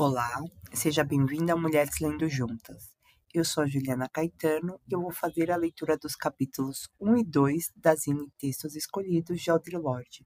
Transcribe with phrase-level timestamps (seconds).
[0.00, 0.40] Olá,
[0.72, 2.96] seja bem-vinda a Mulheres Lendo Juntas.
[3.34, 7.24] Eu sou a Juliana Caetano e eu vou fazer a leitura dos capítulos 1 e
[7.24, 10.24] 2 da Zine Textos Escolhidos de Audre Lorde.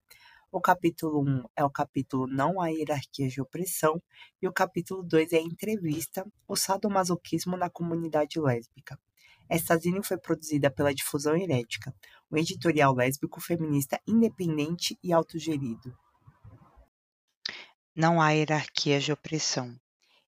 [0.52, 3.98] O capítulo 1 é o capítulo Não há hierarquia de opressão
[4.43, 9.00] e o capítulo 2 é a entrevista O sadomasoquismo na comunidade lésbica.
[9.48, 11.95] Esta zine foi produzida pela Difusão Herética,
[12.30, 15.96] um editorial lésbico feminista independente e autogerido.
[17.95, 19.78] Não há hierarquias de opressão.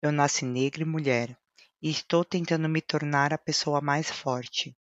[0.03, 1.39] Eu nasci negra e mulher,
[1.81, 4.77] e estou tentando me tornar a pessoa mais forte.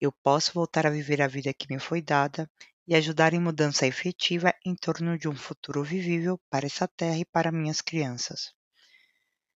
[0.00, 2.48] Eu posso voltar a viver a vida que me foi dada
[2.86, 7.24] e ajudar em mudança efetiva em torno de um futuro vivível para essa terra e
[7.24, 8.52] para minhas crianças.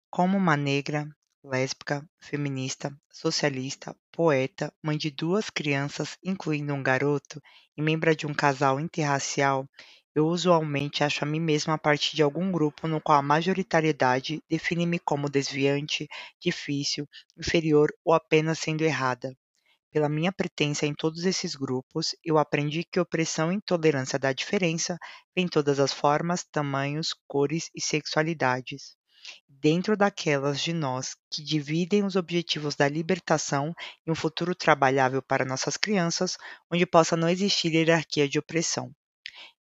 [0.09, 1.05] Como uma negra,
[1.43, 7.41] lésbica, feminista, socialista, poeta, mãe de duas crianças, incluindo um garoto,
[7.75, 9.67] e membro de um casal interracial,
[10.15, 14.41] eu usualmente acho a mim mesma a partir de algum grupo no qual a majoritariedade
[14.49, 16.07] define-me como desviante,
[16.39, 19.35] difícil, inferior ou apenas sendo errada.
[19.91, 24.97] Pela minha pertença em todos esses grupos, eu aprendi que opressão e intolerância da diferença
[25.35, 28.97] vem todas as formas, tamanhos, cores e sexualidades.
[29.47, 33.73] Dentro daquelas de nós que dividem os objetivos da libertação
[34.05, 36.37] e um futuro trabalhável para nossas crianças,
[36.71, 38.93] onde possa não existir hierarquia de opressão.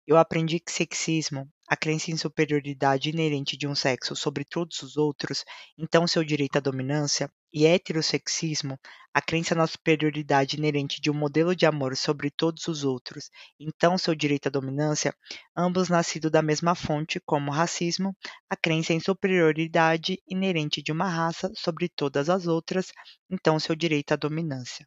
[0.06, 4.96] Eu aprendi que sexismo, a crença em superioridade inerente de um sexo sobre todos os
[4.96, 5.44] outros,
[5.78, 8.78] então seu direito à dominância, e heterossexismo,
[9.14, 13.30] a crença na superioridade inerente de um modelo de amor sobre todos os outros,
[13.60, 15.14] então seu direito à dominância,
[15.56, 18.16] ambos nascidos da mesma fonte, como racismo,
[18.50, 22.92] a crença em superioridade inerente de uma raça sobre todas as outras,
[23.30, 24.86] então seu direito à dominância.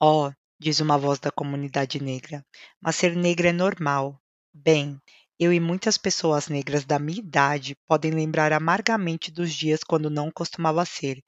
[0.00, 0.30] Oh,
[0.60, 2.44] diz uma voz da comunidade negra.
[2.78, 4.20] Mas ser negra é normal.
[4.52, 5.00] Bem,
[5.38, 10.30] eu e muitas pessoas negras da minha idade podem lembrar amargamente dos dias quando não
[10.30, 11.24] costumava ser.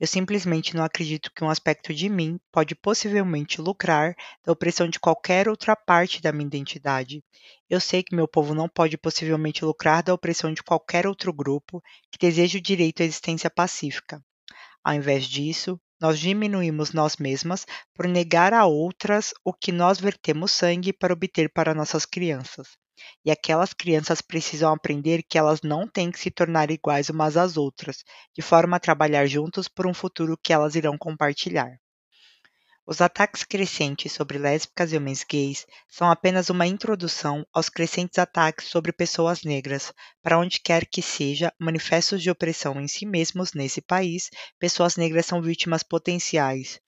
[0.00, 4.98] Eu simplesmente não acredito que um aspecto de mim pode possivelmente lucrar da opressão de
[4.98, 7.22] qualquer outra parte da minha identidade.
[7.70, 11.80] Eu sei que meu povo não pode possivelmente lucrar da opressão de qualquer outro grupo
[12.10, 14.20] que deseja o direito à existência pacífica.
[14.82, 20.52] Ao invés disso, nós diminuímos nós mesmas por negar a outras o que nós vertemos
[20.52, 22.76] sangue para obter para nossas crianças.
[23.24, 27.56] E aquelas crianças precisam aprender que elas não têm que se tornar iguais umas às
[27.56, 31.78] outras, de forma a trabalhar juntos por um futuro que elas irão compartilhar.
[32.88, 38.68] Os ataques crescentes sobre lésbicas e homens gays são apenas uma introdução aos crescentes ataques
[38.68, 39.92] sobre pessoas negras,
[40.22, 45.26] para onde quer que seja manifestos de opressão em si mesmos nesse país, pessoas negras
[45.26, 46.80] são vítimas potenciais,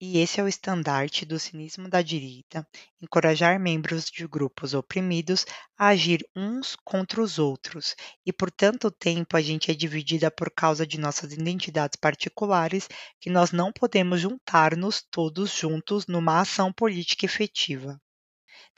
[0.00, 2.66] e esse é o estandarte do cinismo da direita,
[3.00, 5.44] encorajar membros de grupos oprimidos
[5.76, 7.94] a agir uns contra os outros,
[8.26, 12.88] e por tanto tempo a gente é dividida por causa de nossas identidades particulares
[13.20, 18.00] que nós não podemos juntar-nos todos juntos numa ação política efetiva.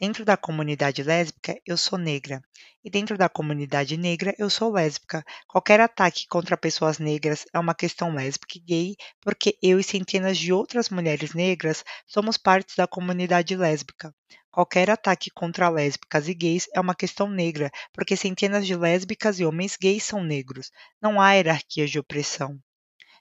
[0.00, 2.40] Dentro da comunidade lésbica, eu sou negra.
[2.82, 5.22] E dentro da comunidade negra, eu sou lésbica.
[5.46, 10.38] Qualquer ataque contra pessoas negras é uma questão lésbica e gay, porque eu e centenas
[10.38, 14.14] de outras mulheres negras somos partes da comunidade lésbica.
[14.50, 19.44] Qualquer ataque contra lésbicas e gays é uma questão negra, porque centenas de lésbicas e
[19.44, 20.70] homens gays são negros.
[20.98, 22.58] Não há hierarquias de opressão.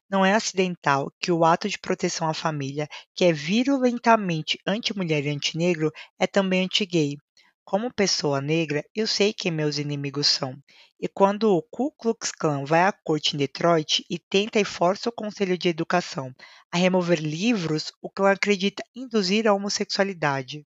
[0.09, 5.29] Não é acidental que o ato de proteção à família, que é virulentamente anti-mulher e
[5.29, 7.17] anti-negro, é também anti-gay.
[7.63, 10.55] Como pessoa negra, eu sei quem meus inimigos são.
[10.99, 15.09] E quando o Ku Klux Klan vai à corte em Detroit e tenta e força
[15.09, 16.33] o Conselho de Educação
[16.71, 20.65] a remover livros, o clã acredita induzir a homossexualidade.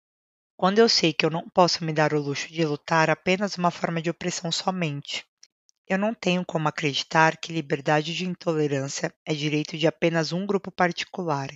[0.57, 3.71] Quando eu sei que eu não posso me dar o luxo de lutar apenas uma
[3.71, 5.28] forma de opressão somente.
[5.91, 10.71] Eu não tenho como acreditar que liberdade de intolerância é direito de apenas um grupo
[10.71, 11.49] particular,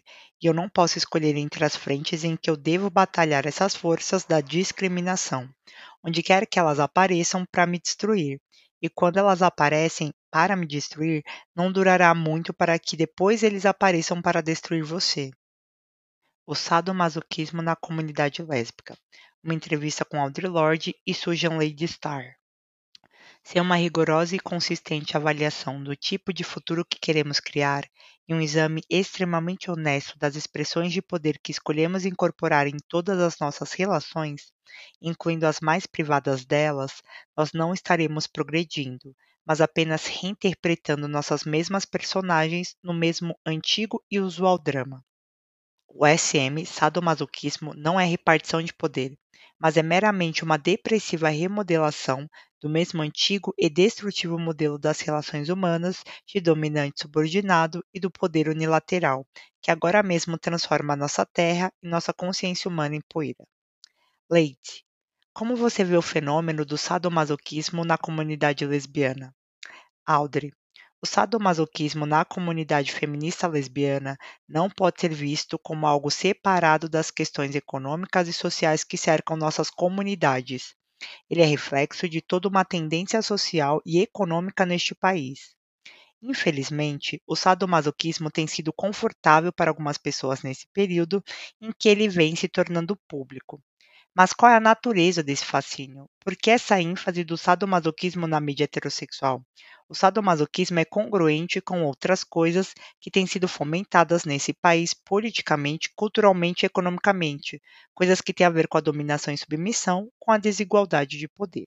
[0.42, 4.24] e eu não posso escolher entre as frentes em que eu devo batalhar essas forças
[4.24, 5.46] da discriminação,
[6.02, 8.40] onde quer que elas apareçam para me destruir.
[8.80, 11.22] E quando elas aparecem para me destruir,
[11.54, 15.30] não durará muito para que depois eles apareçam para destruir você.
[16.46, 18.96] O sadomasoquismo na comunidade lésbica.
[19.44, 22.41] Uma entrevista com Audre Lorde e Susan Lady Starr.
[23.44, 27.84] Sem uma rigorosa e consistente avaliação do tipo de futuro que queremos criar
[28.26, 33.38] e um exame extremamente honesto das expressões de poder que escolhemos incorporar em todas as
[33.38, 34.52] nossas relações,
[35.00, 37.02] incluindo as mais privadas delas,
[37.36, 44.58] nós não estaremos progredindo, mas apenas reinterpretando nossas mesmas personagens no mesmo antigo e usual
[44.58, 45.04] drama.
[45.88, 49.18] O SM, sadomasoquismo, não é repartição de poder,
[49.58, 52.28] mas é meramente uma depressiva remodelação
[52.62, 58.48] do mesmo antigo e destrutivo modelo das relações humanas de dominante subordinado e do poder
[58.48, 59.26] unilateral,
[59.60, 63.44] que agora mesmo transforma nossa terra e nossa consciência humana em poeira.
[64.30, 64.84] Leite.
[65.32, 69.32] Como você vê o fenômeno do sadomasoquismo na comunidade lesbiana?
[70.06, 70.52] Audrey.
[71.02, 74.16] O sadomasoquismo na comunidade feminista lesbiana
[74.48, 79.70] não pode ser visto como algo separado das questões econômicas e sociais que cercam nossas
[79.70, 80.74] comunidades.
[81.30, 85.54] Ele é reflexo de toda uma tendência social e econômica neste país.
[86.22, 91.22] Infelizmente, o sadomasoquismo tem sido confortável para algumas pessoas nesse período
[91.60, 93.62] em que ele vem se tornando público.
[94.14, 96.06] Mas qual é a natureza desse fascínio?
[96.20, 99.42] Por que essa ênfase do sadomasoquismo na mídia heterossexual?
[99.88, 106.64] O sadomasoquismo é congruente com outras coisas que têm sido fomentadas nesse país politicamente, culturalmente
[106.64, 107.60] e economicamente,
[107.94, 111.64] coisas que têm a ver com a dominação e submissão, com a desigualdade de poder.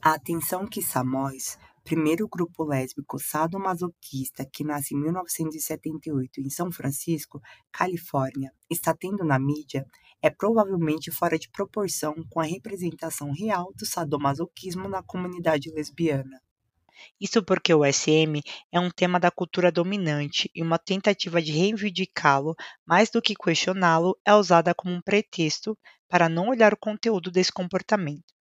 [0.00, 7.40] A atenção que Samóis, primeiro grupo lésbico sadomasoquista que nasce em 1978 em São Francisco,
[7.72, 9.84] Califórnia, está tendo na mídia
[10.22, 16.40] é provavelmente fora de proporção com a representação real do sadomasoquismo na comunidade lesbiana.
[17.20, 18.40] Isso porque o SM
[18.72, 24.18] é um tema da cultura dominante e uma tentativa de reivindicá-lo, mais do que questioná-lo,
[24.24, 25.78] é usada como um pretexto
[26.08, 28.34] para não olhar o conteúdo desse comportamento.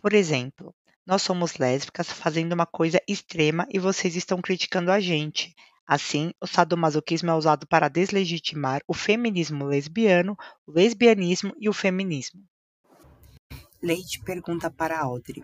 [0.00, 0.74] Por exemplo,
[1.04, 5.54] nós somos lésbicas fazendo uma coisa extrema e vocês estão criticando a gente.
[5.88, 10.36] Assim, o sadomasoquismo é usado para deslegitimar o feminismo lesbiano,
[10.66, 12.42] o lesbianismo e o feminismo.
[13.82, 15.42] Leite pergunta para Audrey: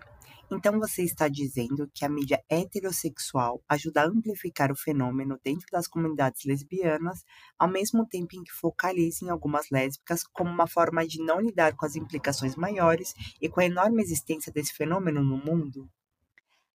[0.51, 5.87] Então você está dizendo que a mídia heterossexual ajuda a amplificar o fenômeno dentro das
[5.87, 7.23] comunidades lesbianas,
[7.57, 11.75] ao mesmo tempo em que focaliza em algumas lésbicas como uma forma de não lidar
[11.75, 15.89] com as implicações maiores e com a enorme existência desse fenômeno no mundo?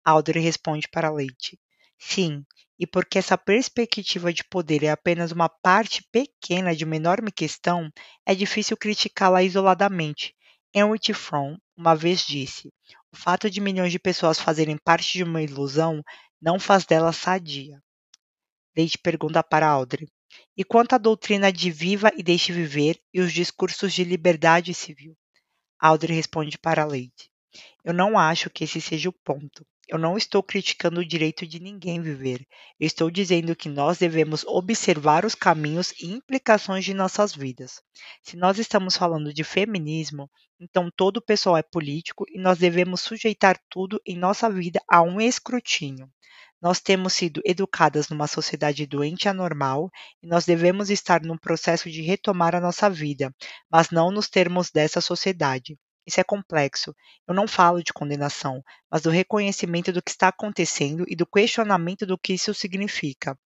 [0.05, 1.59] Audrey responde para Leite:
[1.99, 2.45] Sim,
[2.79, 7.91] e porque essa perspectiva de poder é apenas uma parte pequena de uma enorme questão,
[8.25, 10.35] é difícil criticá-la isoladamente.
[10.75, 12.73] Henry Fromm uma vez disse:
[13.13, 16.03] o fato de milhões de pessoas fazerem parte de uma ilusão
[16.41, 17.79] não faz dela sadia.
[18.77, 20.09] Leite pergunta para Audrey:
[20.57, 25.17] e quanto à doutrina de viva e deixe viver e os discursos de liberdade civil?
[25.79, 27.31] Audrey responde para Leite:
[27.85, 29.67] eu não acho que esse seja o ponto.
[29.89, 32.45] Eu não estou criticando o direito de ninguém viver.
[32.79, 37.81] Eu estou dizendo que nós devemos observar os caminhos e implicações de nossas vidas.
[38.21, 40.29] Se nós estamos falando de feminismo,
[40.59, 45.03] então todo o pessoal é político e nós devemos sujeitar tudo em nossa vida a
[45.03, 46.11] um escrutínio.
[46.61, 49.89] Nós temos sido educadas numa sociedade doente e anormal
[50.21, 53.33] e nós devemos estar num processo de retomar a nossa vida,
[53.71, 55.79] mas não nos termos dessa sociedade.
[56.07, 56.95] Isso é complexo.
[57.27, 62.07] Eu não falo de condenação, mas do reconhecimento do que está acontecendo e do questionamento
[62.07, 63.37] do que isso significa.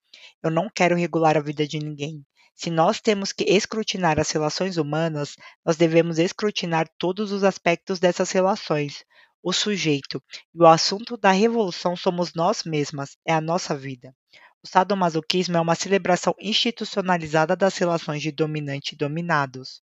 [0.43, 2.23] Eu não quero regular a vida de ninguém.
[2.55, 8.31] Se nós temos que escrutinar as relações humanas, nós devemos escrutinar todos os aspectos dessas
[8.31, 9.07] relações.
[9.43, 10.23] O sujeito
[10.55, 14.15] e o assunto da revolução somos nós mesmas, é a nossa vida.
[14.63, 19.83] O sadomasoquismo é uma celebração institucionalizada das relações de dominante e dominados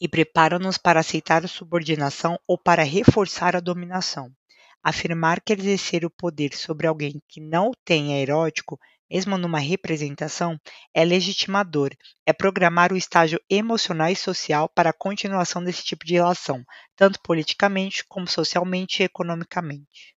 [0.00, 4.30] e preparam-nos para aceitar a subordinação ou para reforçar a dominação.
[4.82, 8.78] Afirmar que exercer o poder sobre alguém que não o tem é erótico,
[9.10, 10.58] mesmo numa representação,
[10.92, 11.90] é legitimador,
[12.24, 16.64] é programar o estágio emocional e social para a continuação desse tipo de relação,
[16.96, 20.15] tanto politicamente como socialmente e economicamente.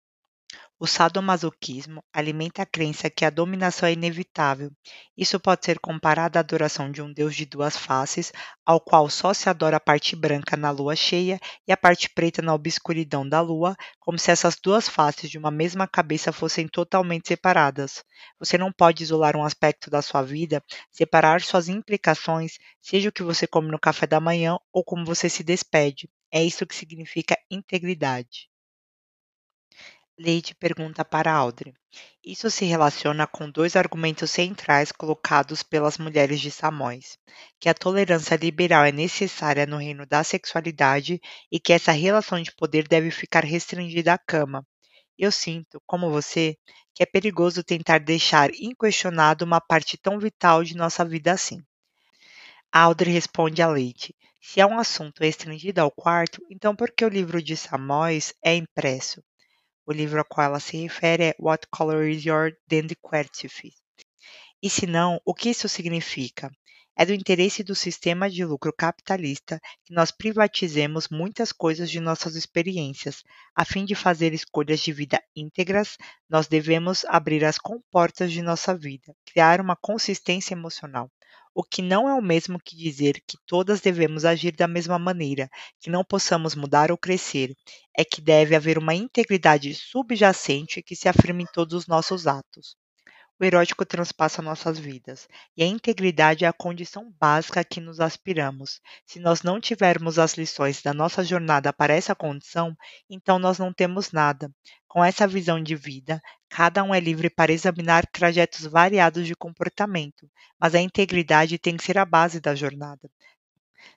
[0.78, 4.70] O sadomasoquismo alimenta a crença que a dominação é inevitável.
[5.14, 8.32] Isso pode ser comparado à adoração de um deus de duas faces,
[8.64, 12.40] ao qual só se adora a parte branca na lua cheia e a parte preta
[12.40, 17.28] na obscuridão da lua, como se essas duas faces de uma mesma cabeça fossem totalmente
[17.28, 18.02] separadas.
[18.38, 23.22] Você não pode isolar um aspecto da sua vida, separar suas implicações, seja o que
[23.22, 26.08] você come no café da manhã ou como você se despede.
[26.32, 28.48] É isso que significa integridade.
[30.18, 31.74] Leite pergunta para Audrey.
[32.24, 37.18] Isso se relaciona com dois argumentos centrais colocados pelas mulheres de Samóis:
[37.60, 41.20] que a tolerância liberal é necessária no reino da sexualidade
[41.52, 44.66] e que essa relação de poder deve ficar restringida à cama.
[45.18, 46.56] Eu sinto, como você,
[46.94, 51.62] que é perigoso tentar deixar inquestionado uma parte tão vital de nossa vida assim.
[52.72, 57.08] Audrey responde a Leite: se é um assunto restringido ao quarto, então por que o
[57.10, 59.22] livro de Samóis é impresso?
[59.88, 63.72] O livro a qual ela se refere é What Color is Your Dandquertif?
[64.60, 66.50] E se não, o que isso significa?
[66.98, 72.34] É do interesse do sistema de lucro capitalista que nós privatizemos muitas coisas de nossas
[72.34, 73.22] experiências.
[73.54, 75.96] A fim de fazer escolhas de vida íntegras,
[76.28, 81.08] nós devemos abrir as comportas de nossa vida, criar uma consistência emocional.
[81.56, 85.50] O que não é o mesmo que dizer que todas devemos agir da mesma maneira,
[85.80, 87.52] que não possamos mudar ou crescer.
[87.98, 92.76] É que deve haver uma integridade subjacente que se afirme em todos os nossos atos.
[93.38, 98.00] O erótico transpassa nossas vidas, e a integridade é a condição básica a que nos
[98.00, 98.80] aspiramos.
[99.04, 102.74] Se nós não tivermos as lições da nossa jornada para essa condição,
[103.10, 104.50] então nós não temos nada.
[104.88, 110.30] Com essa visão de vida, cada um é livre para examinar trajetos variados de comportamento,
[110.58, 113.10] mas a integridade tem que ser a base da jornada.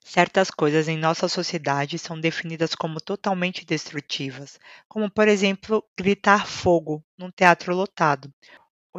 [0.04, 7.02] Certas coisas em nossa sociedade são definidas como totalmente destrutivas, como, por exemplo, gritar fogo
[7.18, 8.30] num teatro lotado,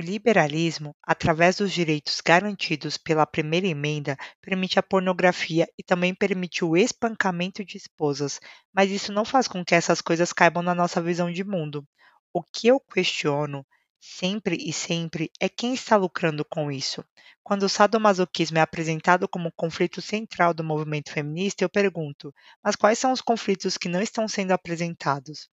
[0.00, 6.64] o liberalismo, através dos direitos garantidos pela Primeira Emenda, permite a pornografia e também permite
[6.64, 8.40] o espancamento de esposas,
[8.72, 11.86] mas isso não faz com que essas coisas caibam na nossa visão de mundo.
[12.32, 13.64] O que eu questiono
[14.00, 17.04] sempre e sempre é quem está lucrando com isso.
[17.42, 22.98] Quando o sadomasoquismo é apresentado como conflito central do movimento feminista, eu pergunto: mas quais
[22.98, 25.50] são os conflitos que não estão sendo apresentados?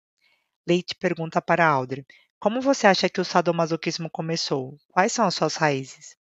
[0.66, 2.06] Leite pergunta para Audrey:
[2.40, 4.78] como você acha que o sadomasoquismo começou?
[4.90, 6.16] Quais são as suas raízes?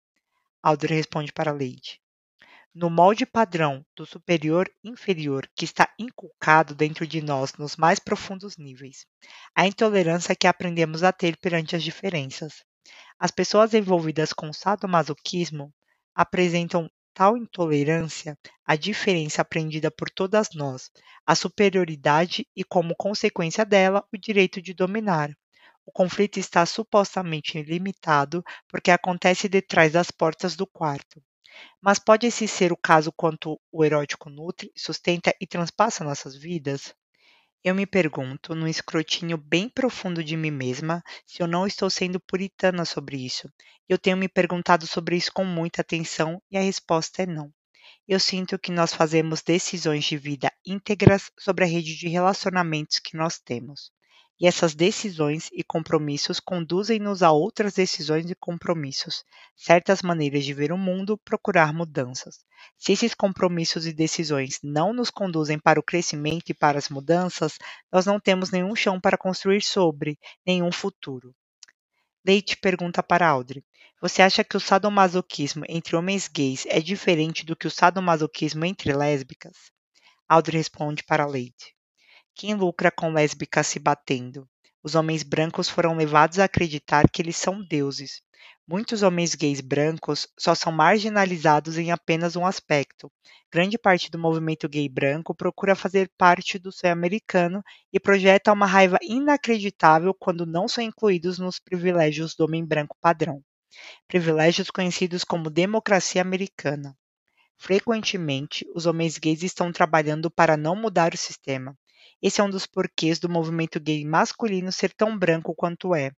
[0.63, 2.01] Audrey responde para Lady.
[2.73, 8.57] No molde padrão do superior inferior que está inculcado dentro de nós nos mais profundos
[8.57, 9.07] níveis.
[9.57, 12.65] A intolerância que aprendemos a ter perante as diferenças.
[13.19, 15.75] As pessoas envolvidas com sadomasoquismo
[16.15, 20.91] apresentam tal intolerância à diferença aprendida por todas nós,
[21.27, 25.31] a superioridade e, como consequência dela, o direito de dominar,
[25.87, 31.23] o conflito está supostamente limitado porque acontece detrás das portas do quarto.
[31.81, 36.95] Mas pode esse ser o caso quanto o erótico nutre, sustenta e transpassa nossas vidas?
[37.63, 42.19] Eu me pergunto, num escrutínio bem profundo de mim mesma, se eu não estou sendo
[42.19, 43.49] puritana sobre isso.
[43.89, 47.53] Eu tenho me perguntado sobre isso com muita atenção e a resposta é não.
[48.09, 53.17] Eu sinto que nós fazemos decisões de vida íntegras sobre a rede de relacionamentos que
[53.17, 53.94] nós temos
[54.41, 59.25] e essas decisões e compromissos conduzem-nos a outras decisões e compromissos,
[59.57, 62.45] certas maneiras de ver o mundo, procurar mudanças.
[62.77, 67.59] Se esses compromissos e decisões não nos conduzem para o crescimento e para as mudanças,
[67.93, 71.35] nós não temos nenhum chão para construir sobre, nenhum futuro.
[72.27, 73.63] Leite pergunta para Audrey:
[74.01, 78.93] Você acha que o sadomasoquismo entre homens gays é diferente do que o sadomasoquismo entre
[78.93, 79.71] lésbicas?
[80.27, 81.74] Audrey responde para Leite:
[82.35, 84.49] quem lucra com lésbicas se batendo?
[84.83, 88.23] Os homens brancos foram levados a acreditar que eles são deuses.
[88.67, 93.13] Muitos homens gays brancos só são marginalizados em apenas um aspecto.
[93.53, 97.63] Grande parte do movimento gay branco procura fazer parte do sonho americano
[97.93, 103.43] e projeta uma raiva inacreditável quando não são incluídos nos privilégios do homem branco padrão.
[104.09, 106.97] Privilégios conhecidos como democracia americana.
[107.57, 111.77] Frequentemente, os homens gays estão trabalhando para não mudar o sistema.
[112.23, 116.11] Esse é um dos porquês do movimento gay masculino ser tão branco quanto é.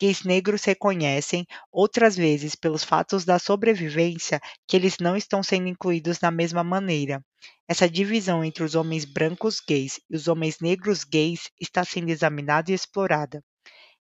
[0.00, 6.18] Gays negros reconhecem, outras vezes pelos fatos da sobrevivência, que eles não estão sendo incluídos
[6.18, 7.24] da mesma maneira.
[7.68, 12.70] Essa divisão entre os homens brancos gays e os homens negros gays está sendo examinada
[12.70, 13.42] e explorada.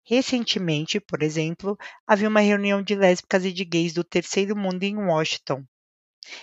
[0.04, 4.96] Recentemente, por exemplo, havia uma reunião de lésbicas e de gays do terceiro mundo em
[4.96, 5.64] Washington.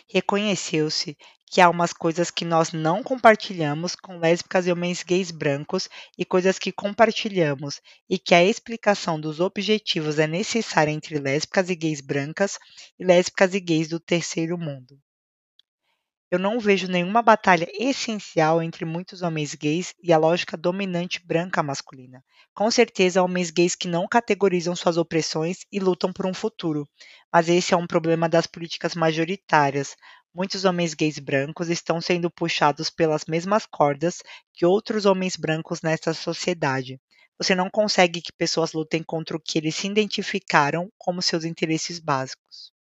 [0.09, 1.17] Reconheceu-se
[1.49, 6.25] que há umas coisas que nós não compartilhamos com lésbicas e homens gays brancos e
[6.25, 12.01] coisas que compartilhamos, e que a explicação dos objetivos é necessária entre lésbicas e gays
[12.01, 12.59] brancas
[12.99, 14.99] e lésbicas e gays do terceiro mundo.
[16.29, 21.63] Eu não vejo nenhuma batalha essencial entre muitos homens gays e a lógica dominante branca
[21.63, 22.23] masculina.
[22.53, 26.87] Com certeza, homens gays que não categorizam suas opressões e lutam por um futuro,
[27.31, 29.95] mas esse é um problema das políticas majoritárias,
[30.37, 34.21] Muitos homens gays brancos estão sendo puxados pelas mesmas cordas
[34.53, 37.01] que outros homens brancos nessa sociedade.
[37.39, 41.97] Você não consegue que pessoas lutem contra o que eles se identificaram como seus interesses
[41.97, 42.71] básicos.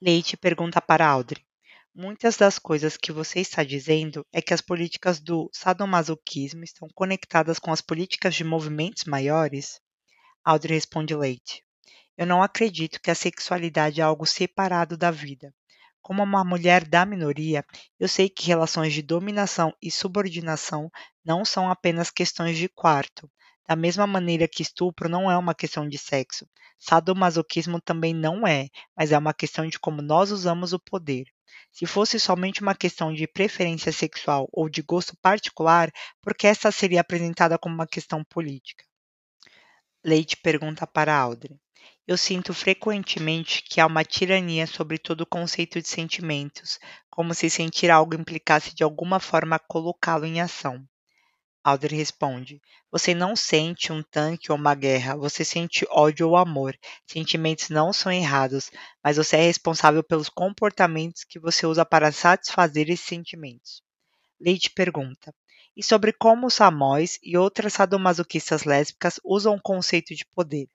[0.00, 1.44] Leite pergunta para Audrey:
[1.94, 7.58] Muitas das coisas que você está dizendo é que as políticas do sadomasoquismo estão conectadas
[7.58, 9.78] com as políticas de movimentos maiores?
[10.42, 11.62] Audrey responde Leite:
[12.16, 15.54] Eu não acredito que a sexualidade é algo separado da vida.
[16.00, 17.62] Como uma mulher da minoria,
[18.00, 20.90] eu sei que relações de dominação e subordinação
[21.22, 23.30] não são apenas questões de quarto.
[23.68, 26.46] Da mesma maneira que estupro não é uma questão de sexo,
[26.78, 31.26] sadomasoquismo também não é, mas é uma questão de como nós usamos o poder.
[31.72, 35.90] Se fosse somente uma questão de preferência sexual ou de gosto particular,
[36.20, 38.84] por que essa seria apresentada como uma questão política?
[40.04, 41.58] Leite pergunta para Audrey.
[42.06, 46.78] Eu sinto frequentemente que há uma tirania sobre todo o conceito de sentimentos,
[47.10, 50.86] como se sentir algo implicasse de alguma forma colocá-lo em ação.
[51.64, 56.76] Audrey responde: Você não sente um tanque ou uma guerra, você sente ódio ou amor.
[57.06, 58.70] Sentimentos não são errados,
[59.02, 63.80] mas você é responsável pelos comportamentos que você usa para satisfazer esses sentimentos.
[64.40, 65.32] Leite pergunta:
[65.76, 70.68] E sobre como os samóis e outras sadomasoquistas lésbicas usam o conceito de poder?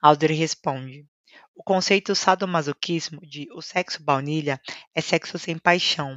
[0.00, 1.04] Audrey responde:
[1.56, 4.60] O conceito sadomasoquismo de o sexo baunilha
[4.94, 6.16] é sexo sem paixão.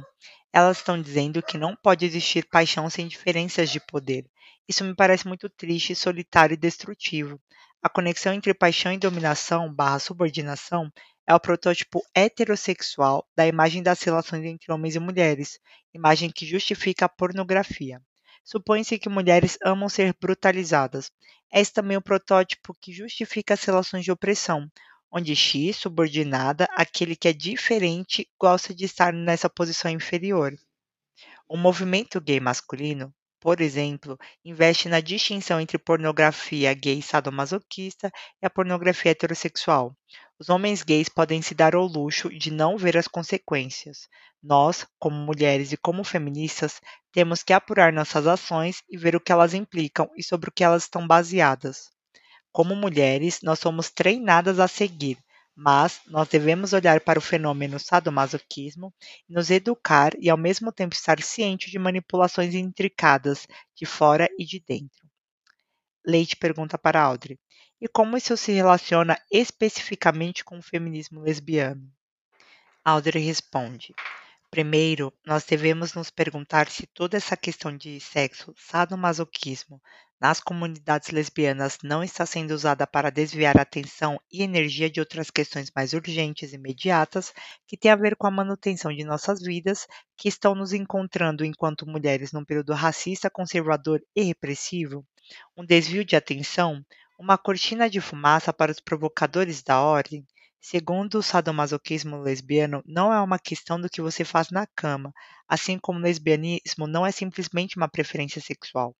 [0.56, 4.24] Elas estão dizendo que não pode existir paixão sem diferenças de poder.
[4.68, 7.40] Isso me parece muito triste, solitário e destrutivo.
[7.82, 10.92] A conexão entre paixão e dominação barra subordinação
[11.26, 15.58] é o protótipo heterossexual da imagem das relações entre homens e mulheres,
[15.92, 18.00] imagem que justifica a pornografia.
[18.44, 21.10] Supõe-se que mulheres amam ser brutalizadas.
[21.52, 24.70] É também o protótipo que justifica as relações de opressão,
[25.14, 30.52] onde X, subordinada, aquele que é diferente, gosta de estar nessa posição inferior.
[31.48, 38.10] O movimento gay masculino, por exemplo, investe na distinção entre pornografia gay sadomasoquista
[38.42, 39.96] e a pornografia heterossexual.
[40.36, 44.08] Os homens gays podem se dar ao luxo de não ver as consequências.
[44.42, 46.80] Nós, como mulheres e como feministas,
[47.12, 50.64] temos que apurar nossas ações e ver o que elas implicam e sobre o que
[50.64, 51.93] elas estão baseadas.
[52.54, 55.18] Como mulheres, nós somos treinadas a seguir,
[55.56, 58.94] mas nós devemos olhar para o fenômeno sadomasoquismo
[59.28, 64.60] nos educar e ao mesmo tempo estar ciente de manipulações intricadas de fora e de
[64.60, 65.04] dentro.
[66.06, 67.40] Leite pergunta para Audrey:
[67.80, 71.90] e como isso se relaciona especificamente com o feminismo lesbiano?
[72.84, 73.92] Audrey responde:
[74.48, 79.82] Primeiro, nós devemos nos perguntar se toda essa questão de sexo, sadomasoquismo,
[80.20, 85.30] nas comunidades lesbianas não está sendo usada para desviar a atenção e energia de outras
[85.30, 87.32] questões mais urgentes e imediatas
[87.66, 89.86] que têm a ver com a manutenção de nossas vidas,
[90.16, 95.06] que estão nos encontrando enquanto mulheres num período racista, conservador e repressivo,
[95.56, 96.84] um desvio de atenção,
[97.18, 100.26] uma cortina de fumaça para os provocadores da ordem,
[100.60, 105.12] Segundo o sadomasoquismo lesbiano, não é uma questão do que você faz na cama,
[105.46, 108.96] assim como o lesbianismo não é simplesmente uma preferência sexual.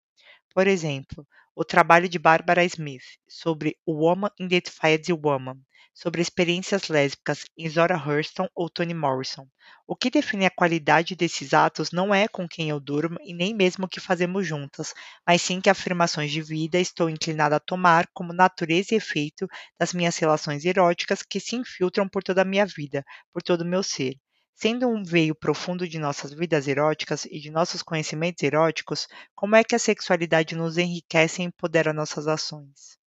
[0.54, 5.58] Por exemplo, o trabalho de Barbara Smith sobre o Woman Identified Woman,
[5.92, 9.46] sobre experiências lésbicas em Zora Hurston ou Toni Morrison.
[9.86, 13.54] O que define a qualidade desses atos não é com quem eu durmo e nem
[13.54, 14.94] mesmo o que fazemos juntas,
[15.26, 19.46] mas sim que afirmações de vida estou inclinada a tomar como natureza e efeito
[19.78, 23.66] das minhas relações eróticas que se infiltram por toda a minha vida, por todo o
[23.66, 24.14] meu ser.
[24.54, 29.62] Sendo um veio profundo de nossas vidas eróticas e de nossos conhecimentos eróticos, como é
[29.62, 32.98] que a sexualidade nos enriquece e empodera nossas ações?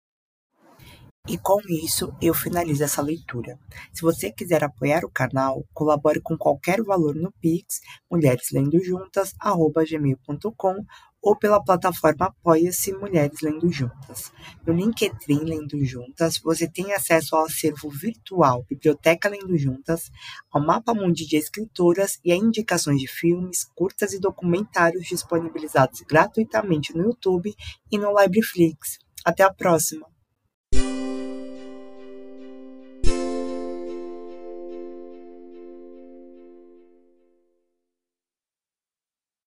[1.29, 3.59] E com isso eu finalizo essa leitura.
[3.91, 10.85] Se você quiser apoiar o canal, colabore com qualquer valor no Pix, mulhereslendojuntas@gmail.com
[11.21, 14.31] ou pela plataforma Apoia-se Mulheres Lendo Juntas.
[14.65, 20.09] No LinkedIn Lendo Juntas, você tem acesso ao acervo virtual Biblioteca Lendo Juntas,
[20.49, 26.95] ao mapa mundi de escritoras e a indicações de filmes, curtas e documentários disponibilizados gratuitamente
[26.95, 27.53] no YouTube
[27.91, 28.97] e no Libreflix.
[29.25, 30.07] Até a próxima!